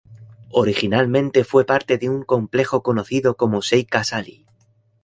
[0.53, 4.47] Originalmente fue parte de un complejo conocido como Sei Casali.